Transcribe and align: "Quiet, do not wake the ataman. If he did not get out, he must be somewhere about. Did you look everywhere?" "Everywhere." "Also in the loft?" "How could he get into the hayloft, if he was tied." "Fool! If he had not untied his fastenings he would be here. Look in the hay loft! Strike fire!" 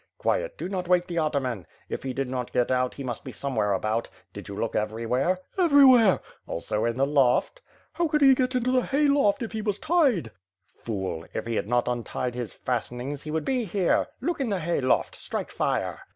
"Quiet, 0.17 0.57
do 0.57 0.67
not 0.67 0.87
wake 0.87 1.05
the 1.05 1.19
ataman. 1.19 1.67
If 1.87 2.01
he 2.01 2.11
did 2.11 2.27
not 2.27 2.51
get 2.51 2.71
out, 2.71 2.95
he 2.95 3.03
must 3.03 3.23
be 3.23 3.31
somewhere 3.31 3.71
about. 3.73 4.09
Did 4.33 4.47
you 4.47 4.55
look 4.59 4.75
everywhere?" 4.75 5.37
"Everywhere." 5.59 6.21
"Also 6.47 6.85
in 6.85 6.97
the 6.97 7.05
loft?" 7.05 7.61
"How 7.93 8.07
could 8.07 8.21
he 8.21 8.33
get 8.33 8.55
into 8.55 8.71
the 8.71 8.81
hayloft, 8.81 9.43
if 9.43 9.51
he 9.51 9.61
was 9.61 9.77
tied." 9.77 10.31
"Fool! 10.75 11.27
If 11.35 11.45
he 11.45 11.53
had 11.53 11.67
not 11.67 11.87
untied 11.87 12.33
his 12.33 12.51
fastenings 12.51 13.21
he 13.21 13.29
would 13.29 13.45
be 13.45 13.63
here. 13.65 14.07
Look 14.21 14.41
in 14.41 14.49
the 14.49 14.59
hay 14.59 14.81
loft! 14.81 15.13
Strike 15.15 15.51
fire!" 15.51 15.99